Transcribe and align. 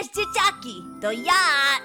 Cześć 0.00 0.14
dzieciaki! 0.14 0.84
To 1.00 1.12
ja, 1.12 1.32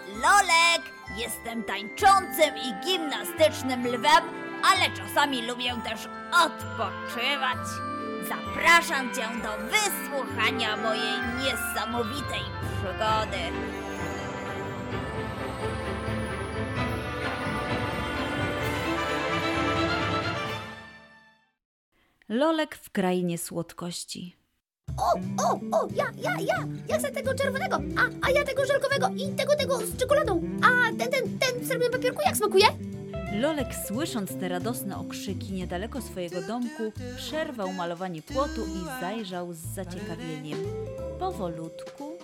Lolek! 0.08 0.82
Jestem 1.18 1.64
tańczącym 1.64 2.58
i 2.58 2.86
gimnastycznym 2.86 3.88
lwem, 3.88 4.24
ale 4.64 4.96
czasami 4.96 5.48
lubię 5.48 5.76
też 5.84 6.08
odpoczywać. 6.46 7.68
Zapraszam 8.30 9.16
cię 9.16 9.28
do 9.44 9.58
wysłuchania 9.68 10.78
mojej 10.78 11.14
niesamowitej 11.40 12.42
przygody. 12.62 13.38
Lolek 22.30 22.76
w 22.76 22.90
krainie 22.90 23.38
słodkości. 23.38 24.45
O, 24.98 25.14
o, 25.44 25.60
o, 25.72 25.88
ja, 25.96 26.06
ja, 26.18 26.32
ja, 26.40 26.68
ja 26.88 26.98
chcę 26.98 27.12
tego 27.12 27.34
czerwonego, 27.34 27.76
a, 27.76 28.28
a 28.28 28.32
ja 28.32 28.44
tego 28.46 28.66
żelkowego 28.66 29.10
i 29.10 29.36
tego, 29.36 29.56
tego 29.56 29.78
z 29.78 29.98
czekoladą, 29.98 30.42
a 30.62 30.98
ten, 30.98 31.12
ten, 31.12 31.40
ten 31.40 31.60
w 31.62 31.68
srebrnym 31.68 31.92
papierku 31.92 32.22
jak 32.26 32.38
smakuje? 32.38 32.66
Lolek, 33.42 33.68
słysząc 33.88 34.36
te 34.40 34.50
radosne 34.50 34.98
okrzyki 34.98 35.54
niedaleko 35.54 36.02
swojego 36.02 36.42
domku, 36.42 36.92
przerwał 37.18 37.74
malowanie 37.74 38.22
płotu 38.22 38.62
i 38.62 39.02
zajrzał 39.02 39.54
z 39.54 39.58
zaciekawieniem. 39.58 40.60
Powolutku, 41.20 42.18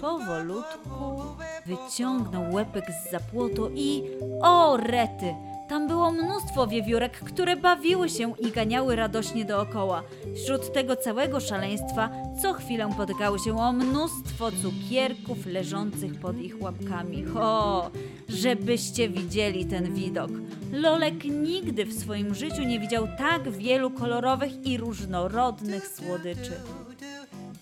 powolutku 0.00 1.22
wyciągnął 1.66 2.52
łepek 2.52 2.84
z 2.90 3.10
zapłotu 3.10 3.70
i 3.74 4.02
o 4.42 4.76
rety! 4.76 5.53
Tam 5.74 5.88
było 5.88 6.12
mnóstwo 6.12 6.66
wiewiórek, 6.66 7.12
które 7.12 7.56
bawiły 7.56 8.08
się 8.08 8.34
i 8.38 8.50
ganiały 8.50 8.96
radośnie 8.96 9.44
dookoła. 9.44 10.02
Wśród 10.34 10.72
tego 10.72 10.96
całego 10.96 11.40
szaleństwa 11.40 12.10
co 12.42 12.52
chwilę 12.52 12.90
potykały 12.96 13.38
się 13.38 13.58
o 13.58 13.72
mnóstwo 13.72 14.50
cukierków 14.62 15.46
leżących 15.46 16.20
pod 16.20 16.38
ich 16.38 16.62
łapkami. 16.62 17.24
O, 17.36 17.90
żebyście 18.28 19.08
widzieli 19.08 19.66
ten 19.66 19.94
widok. 19.94 20.30
Lolek 20.72 21.24
nigdy 21.24 21.84
w 21.84 22.00
swoim 22.00 22.34
życiu 22.34 22.62
nie 22.62 22.80
widział 22.80 23.08
tak 23.18 23.50
wielu 23.50 23.90
kolorowych 23.90 24.66
i 24.66 24.76
różnorodnych 24.76 25.88
słodyczy. 25.88 26.52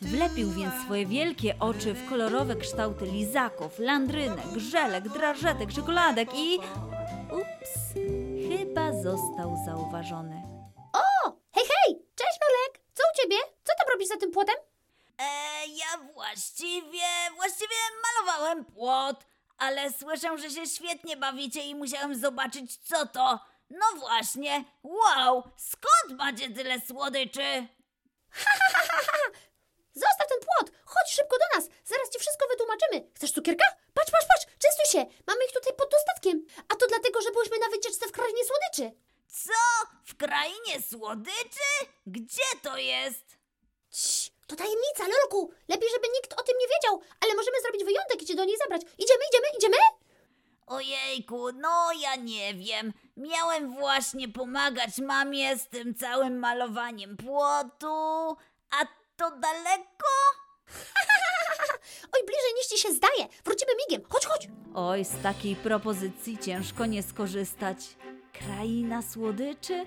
Wlepił 0.02 0.50
więc 0.50 0.74
swoje 0.74 1.06
wielkie 1.06 1.58
oczy 1.58 1.94
w 1.94 2.08
kolorowe 2.08 2.56
kształty 2.56 3.06
lizaków, 3.06 3.78
landrynek, 3.78 4.46
żelek, 4.56 5.08
drażetek, 5.08 5.72
czekoladek 5.72 6.28
i... 6.34 6.58
Ups, 7.32 7.94
chyba 8.48 8.92
został 8.92 9.56
zauważony. 9.66 10.42
O, 10.92 11.32
hej, 11.54 11.64
hej, 11.64 12.06
cześć 12.14 12.38
Lolek, 12.42 12.80
co 12.94 13.02
u 13.12 13.22
ciebie? 13.22 13.36
Co 13.64 13.72
tam 13.78 13.92
robisz 13.92 14.08
za 14.08 14.16
tym 14.16 14.30
płotem? 14.30 14.54
E, 15.18 15.24
ja 15.66 16.12
właściwie, 16.14 17.04
właściwie 17.36 17.74
malowałem 18.02 18.64
płot, 18.64 19.24
ale 19.58 19.92
słyszę, 19.92 20.38
że 20.38 20.50
się 20.50 20.66
świetnie 20.66 21.16
bawicie 21.16 21.62
i 21.62 21.74
musiałem 21.74 22.20
zobaczyć 22.20 22.76
co 22.76 23.06
to. 23.06 23.38
No 23.70 23.86
właśnie, 23.98 24.64
wow, 24.82 25.42
skąd 25.56 26.18
macie 26.18 26.50
tyle 26.50 26.80
słodyczy? 26.80 27.40
Zostaw 29.94 30.28
ten 30.28 30.38
płot, 30.40 30.70
chodź 30.84 31.10
szybko 31.12 31.36
do 31.38 31.56
nas, 31.56 31.68
zaraz 31.84 32.10
ci 32.10 32.18
wszystko 32.18 32.46
wytłumaczymy. 32.48 33.10
Chcesz 33.14 33.32
cukierka? 33.32 33.64
Patrz, 33.94 34.10
patrz, 34.10 34.26
patrz, 34.28 34.46
częstuj 34.58 34.86
się, 34.92 35.06
mamy 35.26 35.44
ich 35.44 35.52
tutaj 35.52 35.72
pod 35.76 35.90
dostatkiem. 35.90 36.46
A 36.68 36.74
to 36.76 36.86
dlatego, 36.86 37.22
że 37.22 37.30
byłyśmy 37.30 37.58
na 37.58 37.68
wycieczce 37.68 38.08
w 38.08 38.12
krainie 38.12 38.42
słodyczy. 38.44 38.96
Co? 39.28 39.86
W 40.04 40.14
krainie 40.42 40.82
słodyczy? 40.82 41.70
Gdzie 42.06 42.60
to 42.62 42.76
jest? 42.76 43.38
Cii, 43.90 44.30
to 44.46 44.56
tajemnica, 44.56 45.04
Lolku. 45.08 45.50
Lepiej, 45.68 45.88
żeby 45.94 46.08
nikt 46.14 46.32
o 46.40 46.42
tym 46.42 46.54
nie 46.60 46.66
wiedział, 46.66 47.00
ale 47.20 47.34
możemy 47.34 47.60
zrobić 47.62 47.84
wyjątek 47.84 48.22
i 48.22 48.26
cię 48.26 48.34
do 48.34 48.44
niej 48.44 48.56
zabrać. 48.58 48.82
Idziemy, 48.82 49.20
idziemy, 49.30 49.46
idziemy? 49.58 49.76
Ojejku, 50.66 51.52
no 51.52 51.92
ja 52.00 52.16
nie 52.16 52.54
wiem. 52.54 52.92
Miałem 53.16 53.74
właśnie 53.74 54.28
pomagać 54.28 54.98
mamie 54.98 55.58
z 55.58 55.68
tym 55.68 55.94
całym 55.94 56.38
malowaniem 56.38 57.16
płotu, 57.16 58.36
a 58.70 58.84
to 59.16 59.30
daleko? 59.30 60.12
Oj, 62.14 62.20
bliżej 62.26 62.54
niż 62.56 62.66
ci 62.66 62.78
się 62.78 62.92
zdaje. 62.92 63.28
Wrócimy 63.44 63.72
migiem. 63.88 64.08
Chodź, 64.08 64.26
chodź. 64.26 64.48
Oj, 64.74 65.04
z 65.04 65.22
takiej 65.22 65.56
propozycji 65.56 66.38
ciężko 66.38 66.86
nie 66.86 67.02
skorzystać. 67.02 67.78
Kraina 68.32 69.02
słodyczy? 69.02 69.84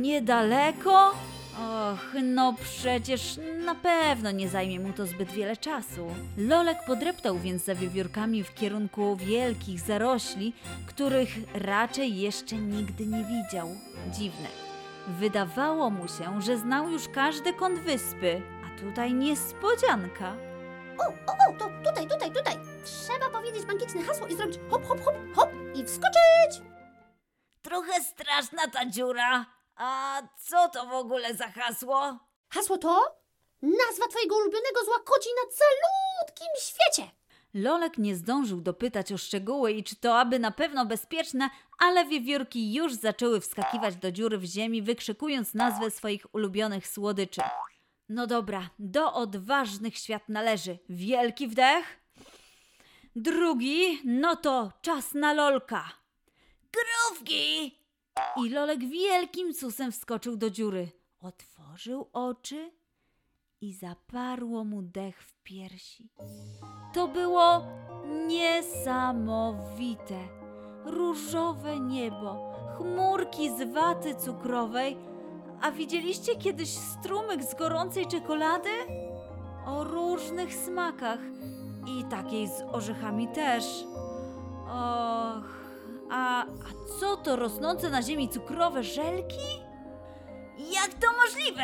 Niedaleko? 0.00 1.14
Och, 1.58 2.14
no 2.22 2.54
przecież 2.62 3.38
na 3.64 3.74
pewno 3.74 4.30
nie 4.30 4.48
zajmie 4.48 4.80
mu 4.80 4.92
to 4.92 5.06
zbyt 5.06 5.32
wiele 5.32 5.56
czasu. 5.56 6.06
Lolek 6.36 6.78
podreptał 6.86 7.38
więc 7.38 7.64
za 7.64 7.74
wiewiórkami 7.74 8.44
w 8.44 8.54
kierunku 8.54 9.16
wielkich 9.16 9.80
zarośli, 9.80 10.52
których 10.86 11.28
raczej 11.54 12.16
jeszcze 12.16 12.56
nigdy 12.56 13.06
nie 13.06 13.24
widział. 13.24 13.68
Dziwne. 14.10 14.48
Wydawało 15.08 15.90
mu 15.90 16.08
się, 16.08 16.42
że 16.42 16.58
znał 16.58 16.90
już 16.90 17.08
każdy 17.08 17.52
kąt 17.52 17.78
wyspy, 17.78 18.42
a 18.66 18.80
tutaj 18.80 19.14
niespodzianka. 19.14 20.36
O, 20.98 21.04
o, 21.06 21.32
o, 21.32 21.58
to 21.58 21.70
tutaj, 21.84 22.08
tutaj, 22.08 22.32
tutaj. 22.32 22.54
Trzeba 22.84 23.30
powiedzieć 23.30 23.66
magiczne 23.66 24.02
hasło 24.02 24.26
i 24.26 24.36
zrobić 24.36 24.58
hop, 24.70 24.86
hop, 24.86 25.04
hop, 25.04 25.14
hop 25.34 25.50
i 25.74 25.84
wskoczyć. 25.84 26.62
Trochę 27.62 28.04
straszna 28.04 28.62
ta 28.72 28.86
dziura. 28.86 29.46
A 29.82 30.22
co 30.38 30.68
to 30.68 30.86
w 30.86 30.92
ogóle 30.92 31.34
za 31.34 31.48
hasło? 31.48 32.18
Hasło 32.48 32.78
to 32.78 33.16
nazwa 33.62 34.08
twojego 34.10 34.36
ulubionego 34.36 34.84
zła 34.84 34.98
kodzi 35.04 35.28
na 35.36 35.52
calutkim 35.52 36.48
świecie. 36.60 37.10
Lolek 37.54 37.98
nie 37.98 38.16
zdążył 38.16 38.60
dopytać 38.60 39.12
o 39.12 39.18
szczegóły 39.18 39.72
i 39.72 39.84
czy 39.84 39.96
to 39.96 40.20
aby 40.20 40.38
na 40.38 40.50
pewno 40.50 40.86
bezpieczne, 40.86 41.50
ale 41.78 42.04
wiewiórki 42.04 42.74
już 42.74 42.94
zaczęły 42.94 43.40
wskakiwać 43.40 43.96
do 43.96 44.12
dziury 44.12 44.38
w 44.38 44.44
ziemi, 44.44 44.82
wykrzykując 44.82 45.54
nazwę 45.54 45.90
swoich 45.90 46.34
ulubionych 46.34 46.88
słodyczy. 46.88 47.40
No 48.08 48.26
dobra, 48.26 48.70
do 48.78 49.12
odważnych 49.12 49.98
świat 49.98 50.22
należy. 50.28 50.78
Wielki 50.88 51.48
wdech. 51.48 52.00
Drugi, 53.16 54.00
no 54.04 54.36
to 54.36 54.72
czas 54.82 55.14
na 55.14 55.32
Lolka. 55.32 55.92
Krówki! 56.70 57.81
I 58.36 58.50
Lolek 58.50 58.80
wielkim 58.80 59.54
susem 59.54 59.92
wskoczył 59.92 60.36
do 60.36 60.50
dziury. 60.50 60.88
Otworzył 61.20 62.08
oczy 62.12 62.70
i 63.60 63.74
zaparło 63.74 64.64
mu 64.64 64.82
dech 64.82 65.22
w 65.22 65.42
piersi. 65.42 66.08
To 66.94 67.08
było 67.08 67.66
niesamowite. 68.26 70.18
Różowe 70.84 71.80
niebo, 71.80 72.52
chmurki 72.78 73.50
z 73.50 73.72
waty 73.72 74.14
cukrowej. 74.14 74.96
A 75.60 75.70
widzieliście 75.70 76.36
kiedyś 76.36 76.68
strumyk 76.68 77.42
z 77.42 77.54
gorącej 77.54 78.06
czekolady? 78.06 78.70
O 79.66 79.84
różnych 79.84 80.54
smakach 80.54 81.20
i 81.86 82.04
takiej 82.04 82.48
z 82.48 82.62
orzechami 82.72 83.28
też. 83.28 83.84
Och, 84.66 85.11
a, 86.12 86.42
a 86.42 86.98
co 87.00 87.16
to 87.16 87.36
rosnące 87.36 87.90
na 87.90 88.02
ziemi 88.02 88.28
cukrowe 88.28 88.82
żelki? 88.82 89.62
Jak 90.58 90.88
to 90.94 91.06
możliwe? 91.24 91.62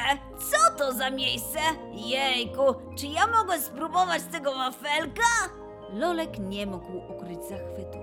Co 0.51 0.79
to 0.79 0.93
za 0.93 1.11
miejsce? 1.11 1.59
Jejku, 1.93 2.75
czy 2.99 3.07
ja 3.07 3.27
mogę 3.27 3.61
spróbować 3.61 4.23
tego 4.33 4.55
wafelka? 4.55 5.23
Lolek 5.93 6.39
nie 6.39 6.67
mógł 6.67 6.93
ukryć 7.17 7.43
zachwytu. 7.43 7.99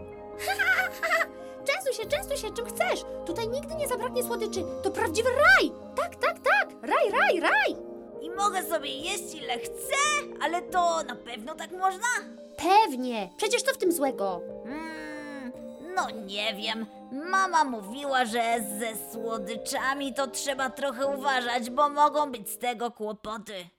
Częstuj 1.68 1.94
się, 1.94 2.06
częstuj 2.10 2.38
się, 2.38 2.54
czym 2.54 2.66
chcesz. 2.66 3.06
Tutaj 3.26 3.48
nigdy 3.48 3.76
nie 3.76 3.88
zabraknie 3.88 4.24
słodyczy. 4.24 4.64
To 4.84 4.92
prawdziwy 4.92 5.30
raj. 5.30 5.72
Tak, 5.96 6.16
tak, 6.16 6.40
tak. 6.40 6.70
Raj, 6.82 7.12
raj, 7.12 7.40
raj. 7.40 7.76
I 8.22 8.30
mogę 8.30 8.64
sobie 8.64 8.90
jeść 8.90 9.36
ile 9.36 9.60
chcę? 9.60 9.96
Ale 10.42 10.62
to 10.62 11.04
na 11.04 11.16
pewno 11.16 11.56
tak 11.56 11.72
można? 11.72 12.08
Pewnie. 12.58 13.30
Przecież 13.38 13.62
co 13.62 13.74
w 13.74 13.78
tym 13.78 13.92
złego? 13.92 14.42
No 15.96 16.10
nie 16.10 16.54
wiem. 16.56 16.86
Mama 17.12 17.64
mówiła, 17.64 18.26
że 18.26 18.60
ze 18.80 19.12
słodyczami 19.12 20.14
to 20.14 20.28
trzeba 20.28 20.70
trochę 20.70 21.06
uważać, 21.08 21.70
bo 21.70 21.90
mogą 21.90 22.32
być 22.32 22.50
z 22.50 22.58
tego 22.58 22.92
kłopoty. 22.92 23.70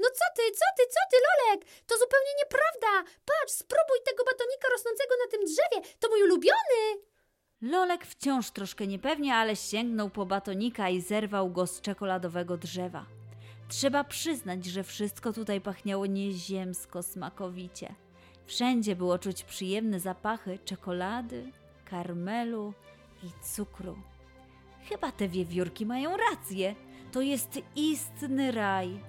No 0.00 0.08
co 0.08 0.24
ty, 0.36 0.42
co 0.52 0.64
ty, 0.76 0.82
co 0.90 1.00
ty, 1.10 1.16
Lolek? 1.26 1.64
To 1.86 1.98
zupełnie 1.98 2.30
nieprawda. 2.38 3.10
Patrz, 3.24 3.52
spróbuj 3.52 3.98
tego 4.04 4.24
batonika 4.24 4.68
rosnącego 4.72 5.14
na 5.24 5.30
tym 5.30 5.40
drzewie. 5.44 5.94
To 6.00 6.08
mój 6.08 6.22
ulubiony. 6.22 7.02
Lolek 7.62 8.06
wciąż 8.06 8.50
troszkę 8.50 8.86
niepewnie, 8.86 9.34
ale 9.34 9.56
sięgnął 9.56 10.10
po 10.10 10.26
batonika 10.26 10.88
i 10.88 11.00
zerwał 11.00 11.50
go 11.50 11.66
z 11.66 11.80
czekoladowego 11.80 12.56
drzewa. 12.56 13.06
Trzeba 13.68 14.04
przyznać, 14.04 14.64
że 14.64 14.84
wszystko 14.84 15.32
tutaj 15.32 15.60
pachniało 15.60 16.06
nieziemsko 16.06 17.02
smakowicie. 17.02 17.94
Wszędzie 18.46 18.96
było 18.96 19.18
czuć 19.18 19.42
przyjemne 19.42 20.00
zapachy 20.00 20.58
czekolady, 20.64 21.52
karmelu 21.84 22.72
i 23.22 23.30
cukru. 23.54 23.96
Chyba 24.88 25.12
te 25.12 25.28
wiewiórki 25.28 25.86
mają 25.86 26.16
rację. 26.16 26.74
To 27.12 27.20
jest 27.20 27.58
istny 27.76 28.52
raj. 28.52 29.00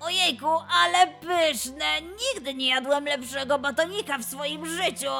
Ojejku, 0.00 0.46
ale 0.70 1.06
pyszne! 1.06 2.00
Nigdy 2.02 2.54
nie 2.54 2.68
jadłem 2.68 3.04
lepszego 3.04 3.58
batonika 3.58 4.18
w 4.18 4.24
swoim 4.24 4.66
życiu! 4.66 5.10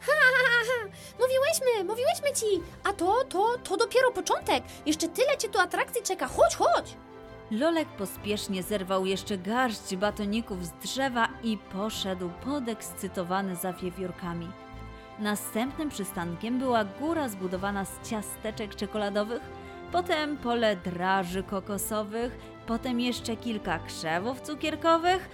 Ha, 0.00 0.12
ha, 0.12 0.42
ha, 0.46 0.64
ha. 0.66 0.88
Mówiłyśmy, 1.20 1.84
mówiłyśmy 1.84 2.32
ci. 2.32 2.62
A 2.84 2.92
to, 2.92 3.24
to, 3.24 3.58
to 3.58 3.76
dopiero 3.76 4.10
początek. 4.10 4.64
Jeszcze 4.86 5.08
tyle 5.08 5.38
cię 5.38 5.48
tu 5.48 5.58
atrakcji 5.58 6.02
czeka. 6.02 6.26
Chodź, 6.26 6.54
chodź. 6.54 6.96
Lolek 7.50 7.88
pospiesznie 7.88 8.62
zerwał 8.62 9.06
jeszcze 9.06 9.38
garść 9.38 9.96
batoników 9.96 10.66
z 10.66 10.70
drzewa 10.70 11.28
i 11.42 11.58
poszedł 11.72 12.30
podekscytowany 12.44 13.56
za 13.56 13.72
wiewiórkami. 13.72 14.48
Następnym 15.18 15.88
przystankiem 15.88 16.58
była 16.58 16.84
góra 16.84 17.28
zbudowana 17.28 17.84
z 17.84 18.08
ciasteczek 18.10 18.74
czekoladowych, 18.74 19.42
potem 19.92 20.36
pole 20.36 20.76
draży 20.76 21.42
kokosowych, 21.42 22.38
potem 22.66 23.00
jeszcze 23.00 23.36
kilka 23.36 23.78
krzewów 23.78 24.40
cukierkowych. 24.40 25.28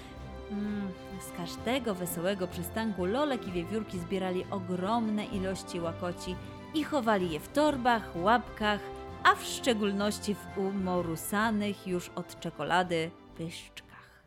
Mm, 0.51 0.89
z 1.21 1.37
każdego 1.37 1.95
wesołego 1.95 2.47
przystanku 2.47 3.05
Lolek 3.05 3.49
i 3.49 3.53
wiewiórki 3.53 3.99
zbierali 3.99 4.45
ogromne 4.51 5.25
ilości 5.25 5.81
łakoci 5.81 6.37
i 6.75 6.85
chowali 6.85 7.31
je 7.31 7.41
w 7.41 7.49
torbach, 7.49 8.17
łapkach, 8.17 8.81
a 9.27 9.35
w 9.35 9.45
szczególności 9.45 10.35
w 10.35 10.59
umorusanych 10.59 11.87
już 11.87 12.09
od 12.09 12.41
czekolady 12.41 13.11
pyszczkach. 13.37 14.25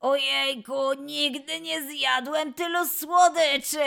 Ojejku, 0.00 0.92
nigdy 0.92 1.60
nie 1.60 1.82
zjadłem 1.82 2.54
tylu 2.54 2.86
słodyczy! 2.86 3.78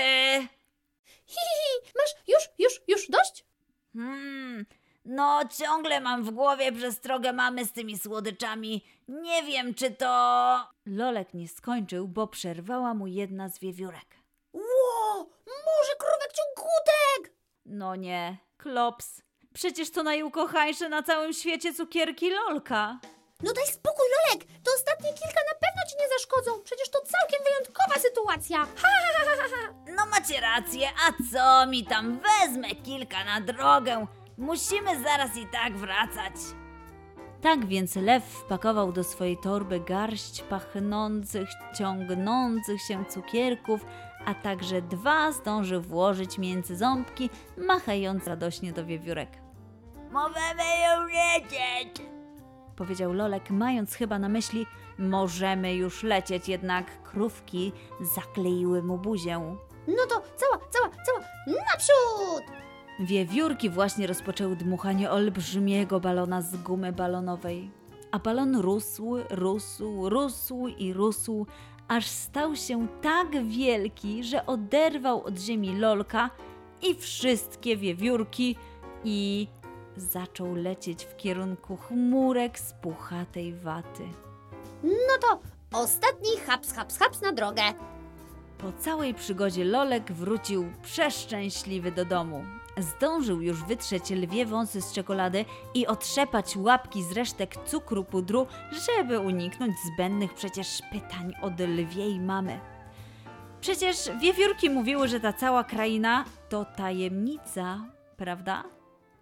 Hi, 1.25 1.35
hi, 1.35 1.85
hi. 1.85 1.91
Masz 1.97 2.13
już, 2.27 2.49
już, 2.59 2.81
już 2.87 3.09
dość? 3.09 3.45
Hmm, 3.93 4.65
no 5.05 5.41
ciągle 5.59 6.01
mam 6.01 6.23
w 6.23 6.31
głowie 6.31 6.71
przestrogę 6.71 7.33
mamy 7.33 7.65
z 7.65 7.71
tymi 7.71 7.99
słodyczami. 7.99 8.85
Nie 9.07 9.43
wiem, 9.43 9.73
czy 9.73 9.91
to... 9.91 10.57
Lolek 10.85 11.33
nie 11.33 11.47
skończył, 11.47 12.07
bo 12.07 12.27
przerwała 12.27 12.93
mu 12.93 13.07
jedna 13.07 13.49
z 13.49 13.59
wiewiórek. 13.59 14.17
Ło, 14.53 15.29
może 15.47 15.95
krówek 15.99 16.33
ciągutek. 16.33 17.37
No 17.65 17.95
nie, 17.95 18.37
klops. 18.57 19.21
Przecież 19.53 19.91
to 19.91 20.03
najukochańsze 20.03 20.89
na 20.89 21.03
całym 21.03 21.33
świecie 21.33 21.73
cukierki 21.73 22.29
Lolka. 22.29 22.99
No 23.43 23.53
daj 23.53 23.65
spokój, 23.65 24.05
Lolek. 24.15 24.47
To 24.63 24.71
ostatnie 24.75 25.09
kilka 25.09 25.41
na 25.51 25.59
pewno 25.59 25.81
ci 25.89 25.95
nie 25.99 26.09
zaszkodzą. 26.17 26.63
Przecież 26.63 26.89
to 26.89 26.99
całkiem 26.99 27.39
wyjątkowa 27.45 27.99
sytuacja. 27.99 28.57
Ha, 28.57 28.87
ha, 29.17 29.31
ha, 29.37 29.47
ha. 29.51 29.73
No 29.97 30.05
macie 30.05 30.41
rację, 30.41 30.89
a 31.07 31.13
co 31.33 31.71
mi 31.71 31.85
tam? 31.85 32.19
Wezmę 32.19 32.69
kilka 32.69 33.23
na 33.23 33.41
drogę. 33.41 34.07
Musimy 34.37 35.03
zaraz 35.03 35.37
i 35.37 35.47
tak 35.51 35.77
wracać. 35.77 36.33
Tak 37.41 37.65
więc 37.65 37.95
lew 37.95 38.23
wpakował 38.23 38.91
do 38.91 39.03
swojej 39.03 39.37
torby 39.37 39.79
garść 39.79 40.41
pachnących, 40.41 41.49
ciągnących 41.77 42.81
się 42.81 43.05
cukierków, 43.05 43.81
a 44.25 44.33
także 44.33 44.81
dwa 44.81 45.31
zdążył 45.31 45.81
włożyć 45.81 46.37
między 46.37 46.75
ząbki, 46.77 47.29
machając 47.57 48.27
radośnie 48.27 48.73
do 48.73 48.85
wiewiórek. 48.85 49.40
Możemy 50.11 50.63
już 50.63 51.13
lecieć. 51.13 52.07
Powiedział 52.75 53.13
Lolek, 53.13 53.49
mając 53.49 53.93
chyba 53.93 54.19
na 54.19 54.29
myśli, 54.29 54.65
możemy 54.97 55.75
już 55.75 56.03
lecieć, 56.03 56.49
jednak 56.49 57.03
krówki 57.03 57.71
zakleiły 58.01 58.83
mu 58.83 58.97
buzię. 58.97 59.39
No 59.87 60.05
to 60.09 60.21
cała, 60.35 60.57
cała, 60.69 60.89
cała 61.05 61.19
naprzód. 61.47 62.55
Wiewiórki 62.99 63.69
właśnie 63.69 64.07
rozpoczęły 64.07 64.55
dmuchanie 64.55 65.11
olbrzymiego 65.11 65.99
balona 65.99 66.41
z 66.41 66.57
gumy 66.57 66.93
balonowej. 66.93 67.71
A 68.11 68.19
balon 68.19 68.55
rósł, 68.55 69.17
rósł, 69.29 70.09
rósł 70.09 70.67
i 70.67 70.93
rósł, 70.93 71.45
aż 71.87 72.05
stał 72.05 72.55
się 72.55 72.87
tak 73.01 73.47
wielki, 73.47 74.23
że 74.23 74.45
oderwał 74.45 75.23
od 75.23 75.39
ziemi 75.39 75.75
lolka 75.75 76.29
i 76.81 76.95
wszystkie 76.95 77.77
wiewiórki 77.77 78.55
i 79.03 79.47
zaczął 79.97 80.55
lecieć 80.55 81.05
w 81.05 81.15
kierunku 81.17 81.77
chmurek 81.77 82.59
z 82.59 82.73
puchatej 82.73 83.53
waty. 83.53 84.03
No 84.83 85.17
to 85.21 85.39
ostatni 85.73 86.37
haps, 86.45 86.73
haps, 86.73 86.97
haps 86.97 87.21
na 87.21 87.31
drogę. 87.31 87.61
Po 88.57 88.71
całej 88.71 89.13
przygodzie 89.13 89.65
Lolek 89.65 90.11
wrócił 90.11 90.71
przeszczęśliwy 90.83 91.91
do 91.91 92.05
domu. 92.05 92.43
Zdążył 92.77 93.41
już 93.41 93.63
wytrzeć 93.63 94.09
lwie 94.09 94.45
wąsy 94.45 94.81
z 94.81 94.93
czekolady 94.93 95.45
i 95.73 95.87
otrzepać 95.87 96.57
łapki 96.57 97.03
z 97.03 97.11
resztek 97.11 97.55
cukru 97.65 98.03
pudru, 98.03 98.47
żeby 98.71 99.19
uniknąć 99.19 99.75
zbędnych 99.93 100.33
przecież 100.33 100.81
pytań 100.91 101.33
od 101.41 101.59
lwiej 101.59 102.19
mamy. 102.19 102.59
Przecież 103.61 103.97
wiewiórki 104.21 104.69
mówiły, 104.69 105.07
że 105.07 105.19
ta 105.19 105.33
cała 105.33 105.63
kraina 105.63 106.25
to 106.49 106.65
tajemnica, 106.65 107.79
prawda? 108.17 108.63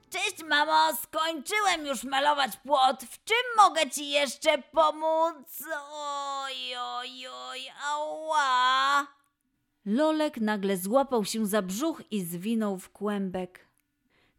Cześć 0.10 0.44
mamo, 0.44 0.96
skończyłem 1.04 1.86
już 1.86 2.04
malować 2.04 2.58
płot. 2.58 3.04
W 3.04 3.24
czym 3.24 3.38
mogę 3.58 3.90
ci 3.90 4.10
jeszcze 4.10 4.58
pomóc? 4.58 5.64
Oj, 5.92 6.76
oj, 6.78 7.28
oj, 7.28 7.60
ała. 7.84 9.08
Lolek 9.86 10.38
nagle 10.38 10.78
złapał 10.78 11.26
się 11.26 11.46
za 11.46 11.62
brzuch 11.62 12.02
i 12.12 12.24
zwinął 12.24 12.78
w 12.78 12.90
kłębek. 12.90 13.68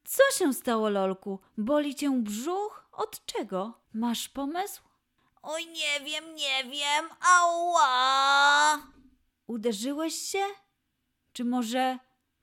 Co 0.04 0.22
się 0.38 0.52
stało, 0.54 0.88
Lolku? 0.88 1.38
Boli 1.58 1.94
cię 1.94 2.10
brzuch? 2.22 2.88
Od 2.92 3.26
czego? 3.26 3.72
Masz 3.94 4.28
pomysł? 4.28 4.82
Oj, 5.42 5.66
nie 5.66 6.00
wiem, 6.04 6.34
nie 6.34 6.64
wiem, 6.64 7.08
ała. 7.20 8.78
Uderzyłeś 9.46 10.14
się? 10.14 10.44
Czy 11.32 11.44
może 11.44 11.98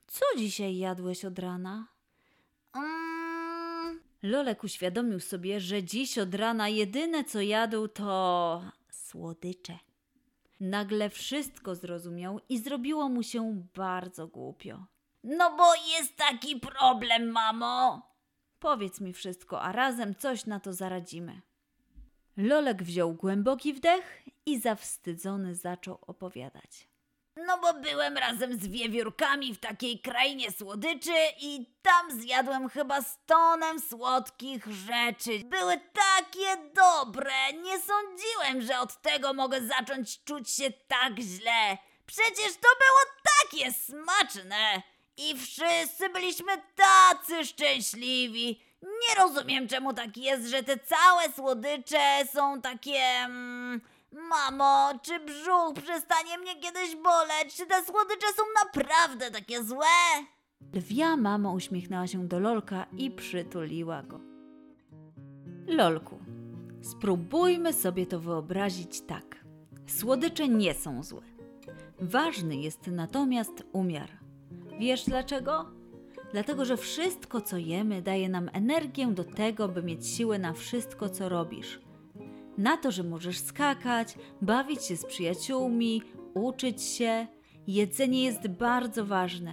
co 0.06 0.24
dzisiaj 0.36 0.76
jadłeś 0.76 1.24
od 1.24 1.38
rana? 1.38 1.86
Mm, 2.74 3.17
Lolek 4.22 4.64
uświadomił 4.64 5.20
sobie, 5.20 5.60
że 5.60 5.82
dziś 5.82 6.18
od 6.18 6.34
rana 6.34 6.68
jedyne 6.68 7.24
co 7.24 7.40
jadł 7.40 7.88
to 7.88 8.62
słodycze. 8.90 9.78
Nagle 10.60 11.10
wszystko 11.10 11.74
zrozumiał 11.74 12.40
i 12.48 12.58
zrobiło 12.58 13.08
mu 13.08 13.22
się 13.22 13.66
bardzo 13.74 14.28
głupio. 14.28 14.86
no 15.24 15.56
bo 15.56 15.74
jest 15.74 16.16
taki 16.16 16.60
problem, 16.60 17.30
mamo. 17.30 18.08
Powiedz 18.58 19.00
mi 19.00 19.12
wszystko, 19.12 19.62
a 19.62 19.72
razem 19.72 20.14
coś 20.14 20.46
na 20.46 20.60
to 20.60 20.72
zaradzimy. 20.72 21.40
Lolek 22.36 22.82
wziął 22.82 23.14
głęboki 23.14 23.74
wdech 23.74 24.22
i 24.46 24.60
zawstydzony 24.60 25.54
zaczął 25.54 25.98
opowiadać. 26.06 26.88
No 27.46 27.58
bo 27.58 27.74
byłem 27.74 28.16
razem 28.16 28.58
z 28.58 28.66
wiewiórkami 28.66 29.54
w 29.54 29.60
takiej 29.60 29.98
krainie 29.98 30.52
słodyczy 30.52 31.14
i 31.40 31.66
tam 31.82 32.20
zjadłem 32.20 32.68
chyba 32.68 33.02
z 33.02 33.18
tonem 33.26 33.80
słodkich 33.80 34.66
rzeczy. 34.66 35.44
Były 35.44 35.80
takie 35.92 36.56
dobre, 36.74 37.52
nie 37.52 37.78
sądziłem, 37.78 38.62
że 38.62 38.80
od 38.80 39.02
tego 39.02 39.34
mogę 39.34 39.60
zacząć 39.66 40.24
czuć 40.24 40.50
się 40.50 40.70
tak 40.70 41.18
źle. 41.18 41.78
Przecież 42.06 42.52
to 42.54 42.68
było 42.78 43.00
takie 43.40 43.72
smaczne 43.72 44.82
i 45.16 45.38
wszyscy 45.38 46.08
byliśmy 46.08 46.52
tacy 46.76 47.46
szczęśliwi. 47.46 48.62
Nie 48.82 49.14
rozumiem, 49.22 49.68
czemu 49.68 49.94
tak 49.94 50.16
jest, 50.16 50.46
że 50.46 50.62
te 50.62 50.78
całe 50.78 51.32
słodycze 51.32 52.20
są 52.32 52.60
takie... 52.60 53.00
Mm, 53.00 53.80
Mamo, 54.12 54.98
czy 55.02 55.20
brzuch 55.20 55.84
przestanie 55.84 56.38
mnie 56.38 56.54
kiedyś 56.60 56.96
boleć? 56.96 57.56
Czy 57.56 57.66
te 57.66 57.84
słodycze 57.84 58.26
są 58.36 58.42
naprawdę 58.64 59.30
takie 59.30 59.64
złe? 59.64 59.86
Lwia 60.74 61.16
mama 61.16 61.52
uśmiechnęła 61.52 62.06
się 62.06 62.28
do 62.28 62.38
Lolka 62.38 62.86
i 62.98 63.10
przytuliła 63.10 64.02
go. 64.02 64.20
Lolku, 65.66 66.18
spróbujmy 66.82 67.72
sobie 67.72 68.06
to 68.06 68.20
wyobrazić 68.20 69.00
tak. 69.00 69.44
Słodycze 69.86 70.48
nie 70.48 70.74
są 70.74 71.02
złe. 71.02 71.22
Ważny 72.00 72.56
jest 72.56 72.86
natomiast 72.86 73.64
umiar. 73.72 74.08
Wiesz 74.78 75.04
dlaczego? 75.04 75.70
Dlatego, 76.32 76.64
że 76.64 76.76
wszystko, 76.76 77.40
co 77.40 77.56
jemy, 77.56 78.02
daje 78.02 78.28
nam 78.28 78.50
energię 78.52 79.06
do 79.06 79.24
tego, 79.24 79.68
by 79.68 79.82
mieć 79.82 80.06
siłę 80.06 80.38
na 80.38 80.52
wszystko, 80.52 81.08
co 81.08 81.28
robisz. 81.28 81.80
Na 82.58 82.76
to, 82.76 82.90
że 82.90 83.02
możesz 83.04 83.38
skakać, 83.38 84.14
bawić 84.42 84.84
się 84.84 84.96
z 84.96 85.06
przyjaciółmi, 85.06 86.02
uczyć 86.34 86.82
się. 86.82 87.26
Jedzenie 87.66 88.24
jest 88.24 88.48
bardzo 88.48 89.06
ważne, 89.06 89.52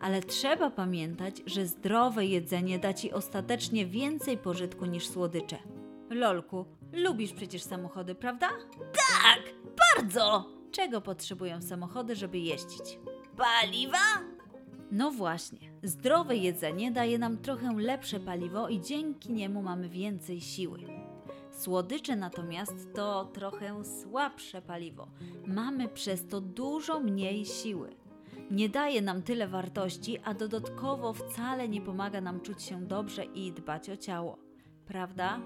ale 0.00 0.22
trzeba 0.22 0.70
pamiętać, 0.70 1.42
że 1.46 1.66
zdrowe 1.66 2.26
jedzenie 2.26 2.78
da 2.78 2.94
ci 2.94 3.12
ostatecznie 3.12 3.86
więcej 3.86 4.38
pożytku 4.38 4.86
niż 4.86 5.08
słodycze. 5.08 5.58
Lolku, 6.10 6.64
lubisz 6.92 7.32
przecież 7.32 7.62
samochody, 7.62 8.14
prawda? 8.14 8.48
Tak, 8.78 9.42
bardzo. 9.96 10.48
Czego 10.70 11.00
potrzebują 11.00 11.62
samochody, 11.62 12.16
żeby 12.16 12.38
jeździć? 12.38 12.98
Paliwa? 13.36 13.98
No 14.90 15.10
właśnie, 15.10 15.72
zdrowe 15.82 16.36
jedzenie 16.36 16.92
daje 16.92 17.18
nam 17.18 17.38
trochę 17.38 17.72
lepsze 17.76 18.20
paliwo 18.20 18.68
i 18.68 18.80
dzięki 18.80 19.32
niemu 19.32 19.62
mamy 19.62 19.88
więcej 19.88 20.40
siły. 20.40 20.78
Słodycze 21.58 22.16
natomiast 22.16 22.94
to 22.94 23.24
trochę 23.24 23.84
słabsze 23.84 24.62
paliwo. 24.62 25.08
Mamy 25.46 25.88
przez 25.88 26.26
to 26.26 26.40
dużo 26.40 27.00
mniej 27.00 27.46
siły. 27.46 27.96
Nie 28.50 28.68
daje 28.68 29.02
nam 29.02 29.22
tyle 29.22 29.48
wartości, 29.48 30.18
a 30.24 30.34
dodatkowo 30.34 31.12
wcale 31.12 31.68
nie 31.68 31.80
pomaga 31.80 32.20
nam 32.20 32.40
czuć 32.40 32.62
się 32.62 32.86
dobrze 32.86 33.24
i 33.24 33.52
dbać 33.52 33.90
o 33.90 33.96
ciało. 33.96 34.38
Prawda? 34.86 35.40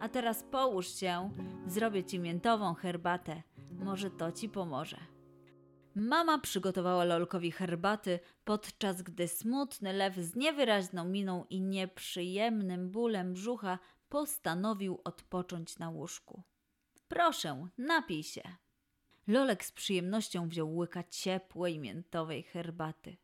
A 0.00 0.08
teraz 0.08 0.42
połóż 0.42 0.88
się, 0.88 1.30
zrobię 1.66 2.04
ci 2.04 2.18
miętową 2.18 2.74
herbatę. 2.74 3.42
Może 3.70 4.10
to 4.10 4.32
ci 4.32 4.48
pomoże. 4.48 4.96
Mama 5.94 6.38
przygotowała 6.38 7.04
Lolkowi 7.04 7.52
herbaty, 7.52 8.18
podczas 8.44 9.02
gdy 9.02 9.28
smutny 9.28 9.92
lew 9.92 10.16
z 10.16 10.36
niewyraźną 10.36 11.04
miną 11.04 11.44
i 11.50 11.60
nieprzyjemnym 11.60 12.90
bólem 12.90 13.32
brzucha 13.32 13.78
postanowił 14.08 15.00
odpocząć 15.04 15.78
na 15.78 15.90
łóżku. 15.90 16.42
Proszę, 17.08 17.68
napij 17.78 18.22
się. 18.22 18.42
Lolek 19.26 19.64
z 19.64 19.72
przyjemnością 19.72 20.48
wziął 20.48 20.76
łyka 20.76 21.04
ciepłej 21.04 21.78
miętowej 21.78 22.42
herbaty. 22.42 23.16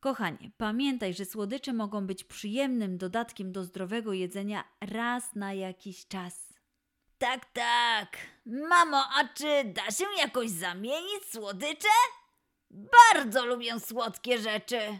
Kochanie, 0.00 0.50
pamiętaj, 0.56 1.14
że 1.14 1.24
słodycze 1.24 1.72
mogą 1.72 2.06
być 2.06 2.24
przyjemnym 2.24 2.98
dodatkiem 2.98 3.52
do 3.52 3.64
zdrowego 3.64 4.12
jedzenia 4.12 4.64
raz 4.80 5.34
na 5.34 5.52
jakiś 5.52 6.06
czas. 6.06 6.52
Tak, 7.18 7.52
tak. 7.52 8.16
Mamo, 8.46 9.04
a 9.16 9.28
czy 9.28 9.64
da 9.64 9.90
się 9.90 10.04
jakoś 10.18 10.50
zamienić 10.50 11.24
słodycze? 11.32 11.88
Bardzo 12.70 13.46
lubię 13.46 13.80
słodkie 13.80 14.38
rzeczy. 14.38 14.98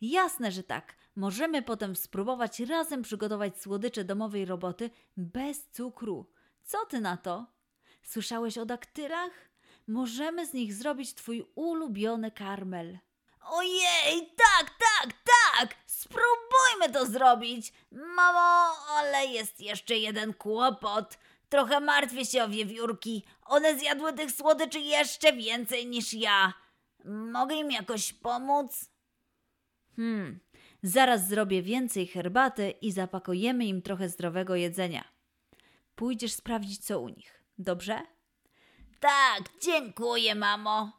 Jasne, 0.00 0.52
że 0.52 0.62
tak. 0.62 0.99
Możemy 1.16 1.62
potem 1.62 1.96
spróbować 1.96 2.60
razem 2.60 3.02
przygotować 3.02 3.58
słodycze 3.58 4.04
domowej 4.04 4.44
roboty 4.44 4.90
bez 5.16 5.68
cukru. 5.68 6.26
Co 6.64 6.86
ty 6.86 7.00
na 7.00 7.16
to? 7.16 7.46
Słyszałeś 8.02 8.58
o 8.58 8.66
daktylach? 8.66 9.32
Możemy 9.86 10.46
z 10.46 10.52
nich 10.52 10.74
zrobić 10.74 11.14
twój 11.14 11.46
ulubiony 11.54 12.30
karmel. 12.30 12.98
Ojej, 13.40 14.32
tak, 14.36 14.70
tak, 14.70 15.12
tak! 15.24 15.74
Spróbujmy 15.86 16.92
to 16.92 17.06
zrobić! 17.06 17.72
Mamo, 17.92 18.76
ale 18.88 19.26
jest 19.26 19.60
jeszcze 19.60 19.98
jeden 19.98 20.34
kłopot. 20.34 21.18
Trochę 21.48 21.80
martwię 21.80 22.24
się 22.24 22.44
o 22.44 22.48
wiewiórki. 22.48 23.24
One 23.42 23.78
zjadły 23.78 24.12
tych 24.12 24.30
słodyczy 24.30 24.80
jeszcze 24.80 25.32
więcej 25.32 25.86
niż 25.86 26.14
ja. 26.14 26.52
Mogę 27.04 27.54
im 27.54 27.70
jakoś 27.70 28.12
pomóc? 28.12 28.90
Hmm, 29.96 30.40
zaraz 30.82 31.28
zrobię 31.28 31.62
więcej 31.62 32.06
herbaty 32.06 32.70
i 32.70 32.92
zapakujemy 32.92 33.66
im 33.66 33.82
trochę 33.82 34.08
zdrowego 34.08 34.54
jedzenia. 34.56 35.04
Pójdziesz 35.94 36.32
sprawdzić, 36.32 36.84
co 36.84 37.00
u 37.00 37.08
nich. 37.08 37.42
Dobrze? 37.58 38.00
Tak, 39.00 39.42
dziękuję, 39.62 40.34
mamo. 40.34 40.92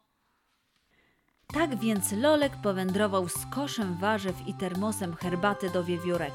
Tak 1.53 1.79
więc 1.79 2.11
Lolek 2.11 2.53
powędrował 2.63 3.29
z 3.29 3.45
koszem 3.45 3.97
warzyw 3.97 4.47
i 4.47 4.53
termosem 4.53 5.15
herbaty 5.15 5.69
do 5.69 5.83
wiewiórek. 5.83 6.33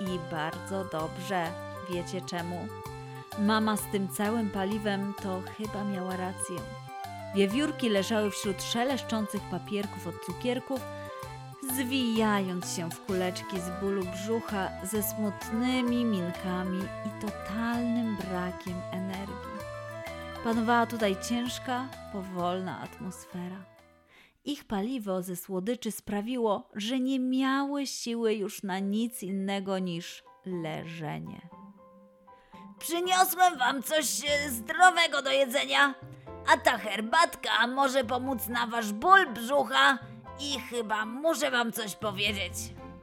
I 0.00 0.30
bardzo 0.30 0.84
dobrze, 0.84 1.52
wiecie 1.90 2.20
czemu? 2.20 2.68
Mama 3.38 3.76
z 3.76 3.92
tym 3.92 4.08
całym 4.08 4.50
paliwem 4.50 5.14
to 5.22 5.42
chyba 5.58 5.84
miała 5.84 6.16
rację. 6.16 6.56
Wiewiórki 7.34 7.88
leżały 7.88 8.30
wśród 8.30 8.62
szeleszczących 8.62 9.42
papierków 9.50 10.06
od 10.06 10.14
cukierków, 10.26 10.80
zwijając 11.74 12.76
się 12.76 12.90
w 12.90 13.06
kuleczki 13.06 13.60
z 13.60 13.80
bólu 13.80 14.02
brzucha 14.04 14.70
ze 14.82 15.02
smutnymi 15.02 16.04
minkami 16.04 16.78
i 16.78 17.26
totalnym 17.26 18.16
brakiem 18.16 18.74
energii. 18.92 19.60
Panowała 20.44 20.86
tutaj 20.86 21.16
ciężka, 21.28 21.88
powolna 22.12 22.80
atmosfera. 22.80 23.64
Ich 24.44 24.64
paliwo 24.64 25.22
ze 25.22 25.36
słodyczy 25.36 25.90
sprawiło, 25.90 26.68
że 26.74 27.00
nie 27.00 27.20
miały 27.20 27.86
siły 27.86 28.34
już 28.34 28.62
na 28.62 28.78
nic 28.78 29.22
innego 29.22 29.78
niż 29.78 30.24
leżenie. 30.46 31.48
Przyniosłem 32.78 33.58
wam 33.58 33.82
coś 33.82 34.24
e, 34.28 34.50
zdrowego 34.50 35.22
do 35.22 35.30
jedzenia. 35.30 35.94
A 36.46 36.56
ta 36.56 36.78
herbatka 36.78 37.66
może 37.66 38.04
pomóc 38.04 38.48
na 38.48 38.66
wasz 38.66 38.92
ból 38.92 39.26
brzucha 39.26 39.98
i 40.40 40.60
chyba 40.60 41.06
muszę 41.06 41.50
wam 41.50 41.72
coś 41.72 41.96
powiedzieć. 41.96 42.54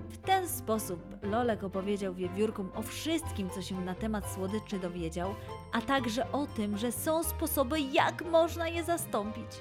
W 0.09 0.17
ten 0.17 0.49
sposób 0.49 0.99
Lolek 1.23 1.63
opowiedział 1.63 2.13
wiewiórkom 2.13 2.71
o 2.75 2.81
wszystkim, 2.81 3.49
co 3.49 3.61
się 3.61 3.81
na 3.81 3.95
temat 3.95 4.31
słodyczy 4.33 4.79
dowiedział, 4.79 5.35
a 5.71 5.81
także 5.81 6.31
o 6.31 6.47
tym, 6.47 6.77
że 6.77 6.91
są 6.91 7.23
sposoby, 7.23 7.79
jak 7.79 8.25
można 8.25 8.67
je 8.67 8.83
zastąpić. 8.83 9.51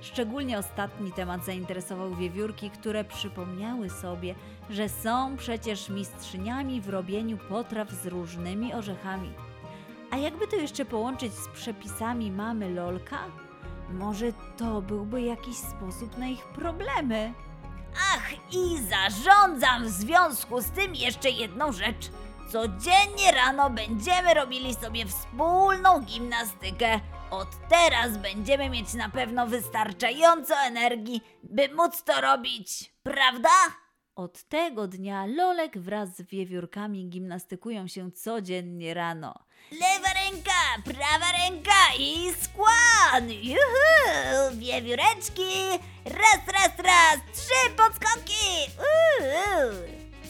Szczególnie 0.00 0.58
ostatni 0.58 1.12
temat 1.12 1.44
zainteresował 1.44 2.14
wiewiórki, 2.14 2.70
które 2.70 3.04
przypomniały 3.04 3.90
sobie, 3.90 4.34
że 4.70 4.88
są 4.88 5.36
przecież 5.36 5.88
mistrzyniami 5.88 6.80
w 6.80 6.88
robieniu 6.88 7.38
potraw 7.48 7.90
z 7.90 8.06
różnymi 8.06 8.74
orzechami. 8.74 9.32
A 10.10 10.16
jakby 10.16 10.46
to 10.46 10.56
jeszcze 10.56 10.84
połączyć 10.84 11.32
z 11.32 11.48
przepisami 11.48 12.30
mamy 12.30 12.70
Lolka? 12.70 13.45
Może 13.90 14.26
to 14.58 14.82
byłby 14.82 15.22
jakiś 15.22 15.56
sposób 15.56 16.18
na 16.18 16.26
ich 16.26 16.44
problemy? 16.44 17.32
Ach, 18.14 18.32
i 18.52 18.78
zarządzam 18.82 19.84
w 19.84 19.88
związku 19.88 20.60
z 20.60 20.70
tym 20.70 20.94
jeszcze 20.94 21.30
jedną 21.30 21.72
rzecz. 21.72 22.10
Codziennie 22.52 23.32
rano 23.32 23.70
będziemy 23.70 24.34
robili 24.34 24.74
sobie 24.74 25.06
wspólną 25.06 26.00
gimnastykę. 26.00 27.00
Od 27.30 27.48
teraz 27.68 28.18
będziemy 28.18 28.70
mieć 28.70 28.94
na 28.94 29.08
pewno 29.08 29.46
wystarczająco 29.46 30.54
energii, 30.56 31.20
by 31.42 31.68
móc 31.74 32.02
to 32.02 32.20
robić, 32.20 32.92
prawda? 33.02 33.48
Od 34.16 34.42
tego 34.42 34.88
dnia 34.88 35.26
Lolek 35.26 35.78
wraz 35.78 36.16
z 36.16 36.22
wiewiórkami 36.22 37.08
gimnastykują 37.08 37.88
się 37.88 38.12
codziennie 38.12 38.94
rano. 38.94 39.34
Lewa 39.72 40.08
ręka, 40.24 40.60
prawa 40.84 41.32
ręka 41.44 41.94
i 41.98 42.32
skłon! 42.42 43.30
Juhu! 43.30 44.58
Wiewióreczki! 44.58 45.52
Raz, 46.04 46.40
raz, 46.52 46.78
raz! 46.78 47.18
Trzy 47.34 47.70
podskoki! 47.76 48.70
Uhu! 48.78 49.76